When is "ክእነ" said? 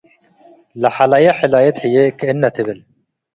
2.19-2.41